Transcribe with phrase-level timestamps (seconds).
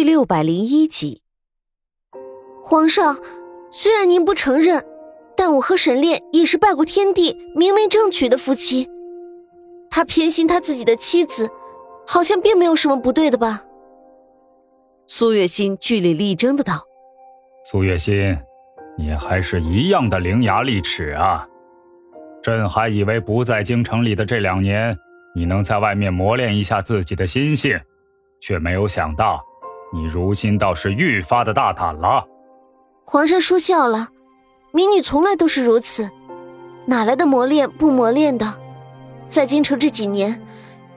[0.00, 1.20] 第六百零一集，
[2.64, 3.18] 皇上，
[3.70, 4.82] 虽然您不承认，
[5.36, 8.88] 但我和沈炼也是拜过天地、明媒正娶的夫妻。
[9.90, 11.50] 他偏心他自己的妻子，
[12.06, 13.62] 好像并没有什么不对的吧？
[15.06, 16.82] 苏月心据理力争的道
[17.70, 18.34] ：“苏月心，
[18.96, 21.46] 你还是一样的伶牙俐齿啊！
[22.42, 24.96] 朕还以为不在京城里的这两年，
[25.36, 27.78] 你能在外面磨练一下自己的心性，
[28.40, 29.44] 却没有想到。”
[29.92, 32.24] 你如今倒是愈发的大胆了，
[33.04, 34.08] 皇上说笑了，
[34.72, 36.10] 民女从来都是如此，
[36.86, 38.54] 哪来的磨练不磨练的？
[39.28, 40.40] 在京城这几年，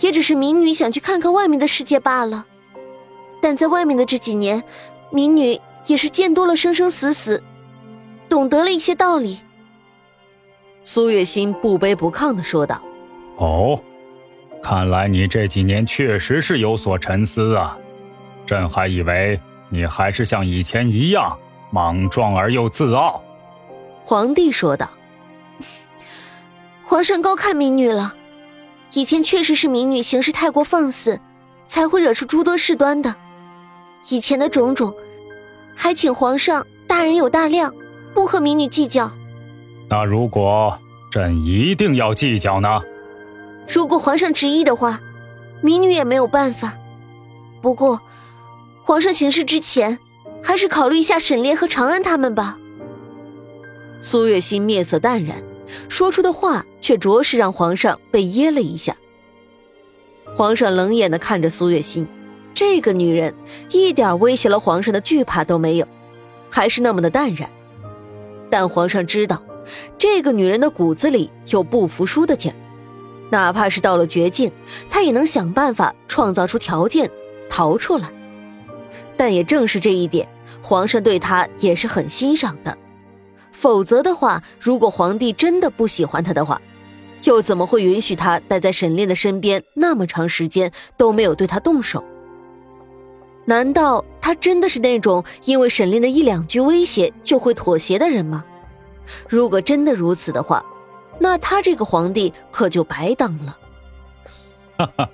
[0.00, 2.46] 也只是民女想去看看外面的世界罢了。
[3.40, 4.62] 但在外面的这几年，
[5.10, 7.42] 民女也是见多了生生死死，
[8.28, 9.40] 懂得了一些道理。
[10.84, 12.80] 苏月心不卑不亢的说道
[13.36, 13.80] ：“哦，
[14.62, 17.76] 看来你这几年确实是有所沉思啊。”
[18.46, 21.38] 朕还以为你还是像以前一样
[21.70, 23.22] 莽撞而又自傲。”
[24.04, 24.90] 皇帝说道。
[26.84, 28.14] “皇上高看民女了，
[28.92, 31.20] 以前确实是民女行事太过放肆，
[31.66, 33.14] 才会惹出诸多事端的。
[34.10, 34.92] 以前的种种，
[35.74, 37.72] 还请皇上大人有大量，
[38.12, 39.10] 不和民女计较。
[39.88, 40.76] 那如果
[41.10, 42.82] 朕一定要计较呢？
[43.72, 45.00] 如果皇上执意的话，
[45.60, 46.74] 民女也没有办法。
[47.62, 48.00] 不过。”
[48.84, 49.98] 皇上行事之前，
[50.42, 52.58] 还是考虑一下沈炼和长安他们吧。
[54.00, 55.40] 苏月心面色淡然，
[55.88, 58.96] 说出的话却着实让皇上被噎了一下。
[60.34, 62.06] 皇上冷眼的看着苏月心，
[62.52, 63.32] 这个女人
[63.70, 65.86] 一点威胁了皇上的惧怕都没有，
[66.50, 67.48] 还是那么的淡然。
[68.50, 69.40] 但皇上知道，
[69.96, 72.56] 这个女人的骨子里有不服输的劲儿，
[73.30, 74.50] 哪怕是到了绝境，
[74.90, 77.08] 她也能想办法创造出条件
[77.48, 78.10] 逃出来。
[79.22, 80.26] 但也正是这一点，
[80.60, 82.76] 皇上对他也是很欣赏的。
[83.52, 86.60] 否则的话，如果皇帝真的不喜欢他的话，
[87.22, 92.02] 又怎么会允许他待在沈炼的身边那么长时间都没有对他动手？
[93.44, 98.44] 难道他真的是那种因为沈炼的一两句威胁就会妥协的人吗？
[99.28, 100.64] 如果真的如此的话，
[101.20, 103.56] 那他这个皇帝可就白当了。
[104.78, 105.08] 哈哈，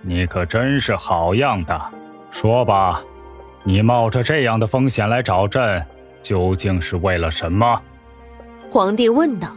[0.00, 1.78] 你可真是好样的！
[2.30, 3.04] 说吧。
[3.68, 5.84] 你冒着这样的风险来找朕，
[6.22, 7.82] 究竟是为了什么？
[8.70, 9.48] 皇帝问道。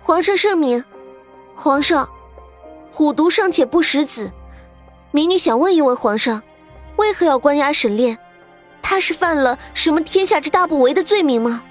[0.00, 0.82] 皇上圣明，
[1.54, 2.08] 皇上，
[2.90, 4.32] 虎毒尚且不食子，
[5.10, 6.42] 民女想问一问皇上，
[6.96, 8.16] 为何要关押沈炼？
[8.80, 11.62] 他是犯了什么天下之大不为的罪名吗？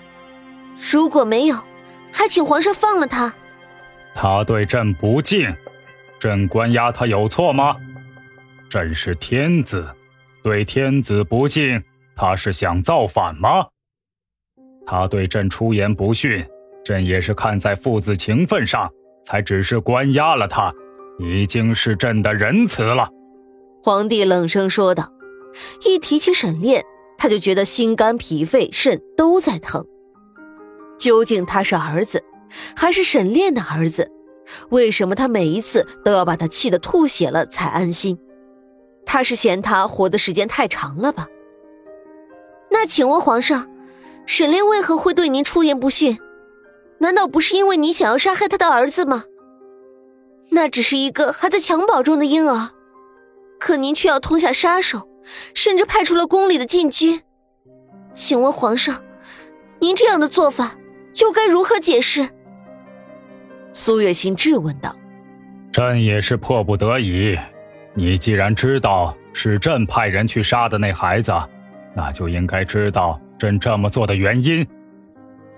[0.91, 1.57] 如果没有，
[2.11, 3.33] 还请皇上放了他。
[4.13, 5.55] 他对朕不敬，
[6.19, 7.75] 朕关押他有错吗？
[8.69, 9.87] 朕是天子。
[10.43, 11.81] 对天子不敬，
[12.15, 13.65] 他是想造反吗？
[14.85, 16.45] 他对朕出言不逊，
[16.83, 18.91] 朕也是看在父子情分上，
[19.23, 20.73] 才只是关押了他，
[21.17, 23.09] 已经是朕的仁慈了。
[23.81, 25.11] 皇帝冷声说道。
[25.85, 26.83] 一提起沈炼，
[27.15, 29.85] 他就觉得心肝脾肺肾都在疼。
[30.97, 32.23] 究竟他是儿子，
[32.75, 34.11] 还是沈炼的儿子？
[34.71, 38.17] 为什么他每一次都要把他气得吐血了才安心？
[39.05, 41.27] 他是嫌他活的时间太长了吧？
[42.71, 43.69] 那请问皇上，
[44.25, 46.19] 沈炼为何会对您出言不逊？
[46.99, 49.25] 难道不是因为你想要杀害他的儿子吗？
[50.49, 52.71] 那只是一个还在襁褓中的婴儿，
[53.59, 55.09] 可您却要通下杀手，
[55.53, 57.21] 甚至派出了宫里的禁军。
[58.13, 59.03] 请问皇上，
[59.79, 60.75] 您这样的做法
[61.21, 62.29] 又该如何解释？
[63.71, 64.95] 苏月心质问道
[65.73, 67.37] ：“朕也是迫不得已。”
[67.95, 71.31] 你既然知道是朕派人去杀的那孩子，
[71.93, 74.65] 那就应该知道朕这么做的原因。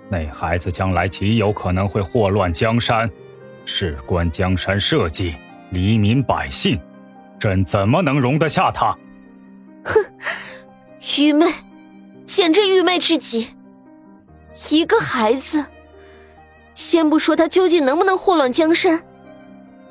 [0.09, 3.09] 那孩子将来极有可能会祸乱江山，
[3.63, 5.33] 事关江山社稷、
[5.71, 6.79] 黎民百姓，
[7.39, 8.95] 朕怎么能容得下他？
[9.85, 10.05] 哼，
[11.17, 11.45] 愚昧，
[12.25, 13.55] 简直愚昧至极！
[14.71, 15.65] 一个孩子，
[16.73, 19.01] 先不说他究竟能不能祸乱江山。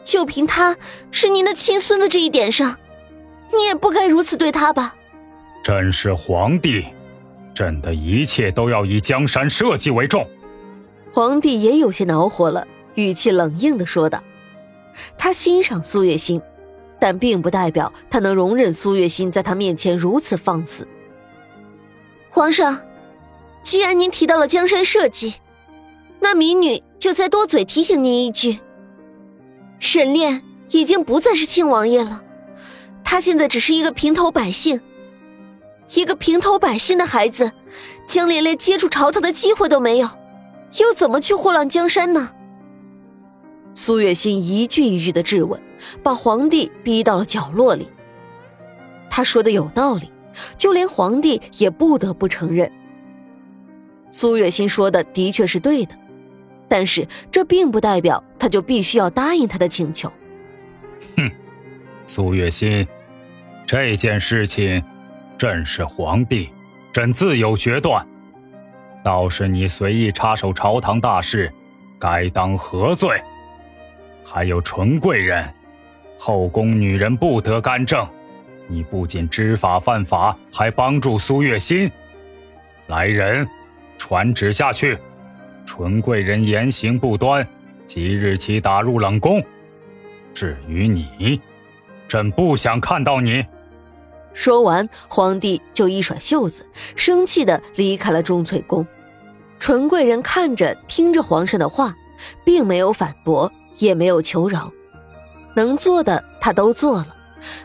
[0.05, 0.77] 就凭他
[1.11, 2.79] 是您的亲孙子这一点上，
[3.53, 4.95] 你也不该如此对他吧？
[5.63, 6.85] 朕是皇帝，
[7.55, 10.29] 朕的一切都要以江山社稷为重。
[11.13, 12.67] 皇帝也有些恼火了，
[12.97, 14.23] 语气冷硬的说道
[15.17, 16.43] ：“他欣赏苏月心，
[17.01, 20.87] 但并不代表他能容忍苏月心在他面前如此放肆。”
[22.29, 22.79] 皇上，
[23.63, 25.35] 既然您提到了江山社稷，
[26.21, 28.59] 那民女就再多嘴提醒您一句。
[29.79, 32.23] 沈炼已经不再是庆王爷了，
[33.03, 34.81] 他现在只是一个平头百姓，
[35.95, 37.53] 一个平头百姓的孩子，
[38.09, 40.09] 江莲连接触朝堂的机会都没有，
[40.81, 42.31] 又怎么去祸乱江山呢？
[43.75, 45.61] 苏月心一句一句的质问，
[46.03, 47.89] 把皇帝逼到了角落里。
[49.11, 50.11] 他说的有道理，
[50.57, 52.71] 就连皇帝也不得不承认。
[54.11, 55.95] 苏月心说的的确是对的，
[56.69, 60.13] 但是这并不代表他就必须要答应他的请求。
[61.17, 61.31] 哼，
[62.07, 62.87] 苏月心，
[63.65, 64.85] 这件事情，
[65.39, 66.51] 朕是皇帝，
[66.93, 68.07] 朕自有决断。
[69.03, 71.51] 倒是你随意插手朝堂大事，
[71.99, 73.19] 该当何罪？
[74.23, 75.51] 还有纯贵人，
[76.19, 78.07] 后宫女人不得干政，
[78.69, 81.91] 你不仅知法犯法，还帮助苏月心。
[82.89, 83.49] 来人，
[83.97, 84.99] 传旨下去，
[85.65, 87.47] 纯贵人言行不端，
[87.87, 89.43] 即日起打入冷宫。
[90.33, 91.41] 至于你，
[92.09, 93.45] 朕不想看到你。
[94.33, 98.87] 说完，皇帝就一甩袖子，生气的离开了钟粹宫。
[99.59, 101.95] 纯贵人看着，听着皇上的话，
[102.45, 103.51] 并没有反驳。
[103.79, 104.71] 也没有求饶，
[105.57, 107.17] 能做的他都做了，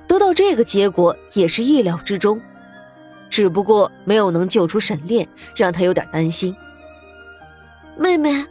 [0.07, 2.42] 得到这个结果也是意料之中，
[3.30, 6.56] 只不过没有能救出沈炼，让他有点担心。
[7.95, 8.44] 妹妹，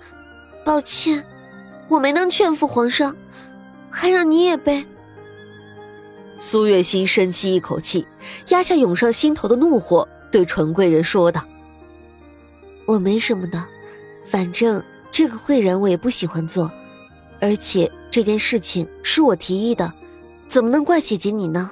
[0.65, 1.27] 抱歉，
[1.89, 3.17] 我没能劝服皇上，
[3.91, 4.85] 还让你也背。
[6.39, 8.07] 苏月心深吸一口气，
[8.49, 11.43] 压下涌上心头的怒火，对纯贵人说道
[12.87, 13.65] ：“我没什么的，
[14.25, 16.71] 反正这个贵人我也不喜欢做。”
[17.41, 19.93] 而且这件事情是我提议的，
[20.47, 21.71] 怎么能怪姐姐你呢？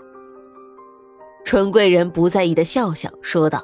[1.44, 3.62] 纯贵人不在意的笑笑说道：“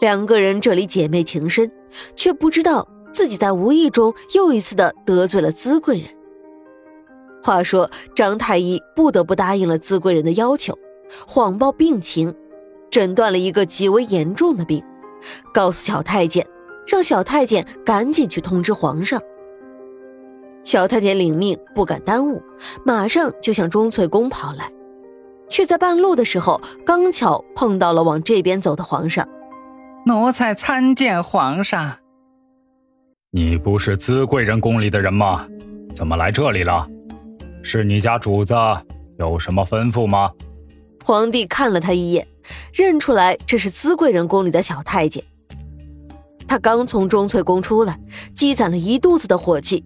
[0.00, 1.70] 两个人这里姐妹情深，
[2.14, 6.08] 却不知道自己在无意中又一次的得罪了资贵人。
[7.42, 10.76] 话说张太医不得不答应了资贵人的要求，
[11.26, 12.34] 谎报病情，
[12.90, 14.82] 诊断了一个极为严重的病，
[15.54, 16.46] 告诉小太监，
[16.86, 19.20] 让小太监赶紧去通知皇上。”
[20.64, 22.42] 小太监领命，不敢耽误，
[22.84, 24.70] 马上就向钟粹宫跑来，
[25.48, 29.26] 却在半路的时候，刚巧碰到了往这边走的皇上。
[30.04, 31.98] 奴才参见皇上。
[33.30, 35.46] 你不是资贵人宫里的人吗？
[35.92, 36.88] 怎么来这里了？
[37.62, 38.54] 是你家主子
[39.18, 40.30] 有什么吩咐吗？
[41.04, 42.26] 皇帝看了他一眼，
[42.72, 45.22] 认出来这是资贵人宫里的小太监。
[46.46, 48.00] 他刚从钟粹宫出来，
[48.34, 49.84] 积攒了一肚子的火气。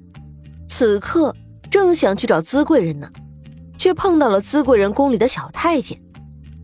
[0.69, 1.35] 此刻
[1.69, 3.11] 正想去找资贵人呢，
[3.77, 5.99] 却碰到了资贵人宫里的小太监。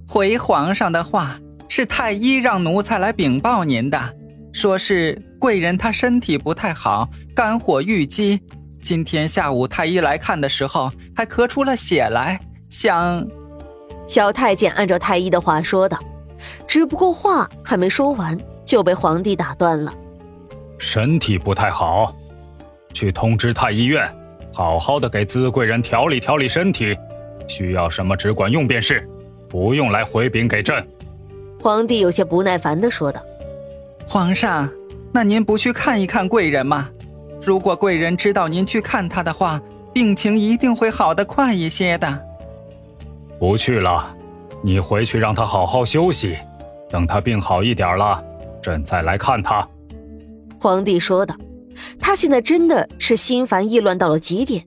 [0.07, 4.15] 回皇上的话是太医让奴才来禀报您的，
[4.53, 8.41] 说是贵人她身体不太好，肝火郁积。
[8.83, 12.41] 今天下午太医来看的时候，还咳出了血来。
[12.69, 13.27] 想，
[14.07, 15.99] 小太监按照太医的话说道，
[16.67, 19.93] 只不过话还没说完，就被皇帝打断了。
[20.79, 22.15] 身体不太好。
[22.95, 24.09] 去通知太医院，
[24.53, 26.97] 好好的给资贵人调理调理身体，
[27.47, 29.09] 需要什么只管用便是，
[29.49, 30.85] 不用来回禀给朕。
[31.61, 33.21] 皇帝有些不耐烦的说道
[34.07, 34.69] ：“皇上，
[35.13, 36.89] 那您不去看一看贵人吗？
[37.43, 39.61] 如果贵人知道您去看他的话，
[39.93, 42.27] 病情一定会好得快一些的。”
[43.39, 44.15] 不去了，
[44.63, 46.37] 你回去让他好好休息，
[46.91, 48.23] 等他病好一点了，
[48.63, 49.67] 朕再来看他。”
[50.61, 51.35] 皇帝说道。
[52.01, 54.65] 他现在真的是心烦意乱到了极点，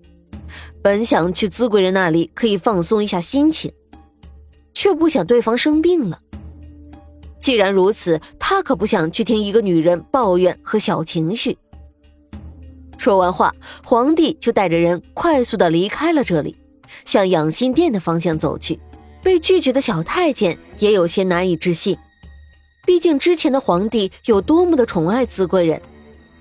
[0.81, 3.69] 本想去资贵人那里可以放松一下心情，
[4.73, 6.19] 却不想对方生病了。
[7.37, 8.17] 既然如此，
[8.51, 11.57] 他可不想去听一个女人抱怨和小情绪。
[12.97, 16.57] 说完话，皇帝就带着人快速的离开了这里，
[17.05, 18.77] 向养心殿的方向走去。
[19.23, 21.97] 被拒绝的小太监也有些难以置信，
[22.85, 25.81] 毕竟之前的皇帝有多么的宠爱资贵人。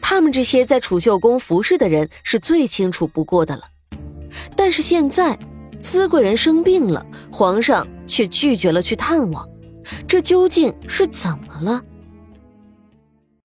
[0.00, 3.62] 他们这些在储秀宫服侍的人是最清楚不过的了，
[4.56, 5.38] 但是现在，
[5.80, 9.48] 资贵人生病了，皇上却拒绝了去探望，
[10.08, 11.80] 这究竟是怎么了？